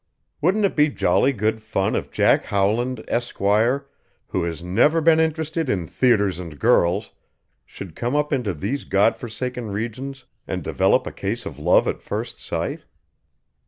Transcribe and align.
Wouldn't 0.41 0.65
it 0.65 0.75
be 0.75 0.89
jolly 0.89 1.31
good 1.31 1.61
fun 1.61 1.95
if 1.95 2.09
Jack 2.09 2.45
Howland, 2.45 3.05
Esquire, 3.07 3.85
who 4.29 4.41
has 4.45 4.63
never 4.63 4.99
been 4.99 5.19
interested 5.19 5.69
in 5.69 5.85
theaters 5.85 6.39
and 6.39 6.57
girls, 6.57 7.11
should 7.67 7.95
come 7.95 8.15
up 8.15 8.33
into 8.33 8.55
these 8.55 8.83
God 8.85 9.15
forsaken 9.15 9.69
regions 9.69 10.25
and 10.47 10.63
develop 10.63 11.05
a 11.05 11.11
case 11.11 11.45
of 11.45 11.59
love 11.59 11.87
at 11.87 12.01
first 12.01 12.39
sight? 12.39 12.79